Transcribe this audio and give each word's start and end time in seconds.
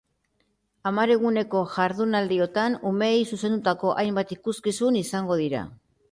Hamar 0.91 1.11
eguneko 1.15 1.59
jardunaldiotan, 1.73 2.77
umeei 2.91 3.19
zuzendutako 3.37 3.91
hainbat 4.05 4.33
ikuskizun 4.37 4.97
izango 5.03 5.37
dira. 5.43 5.61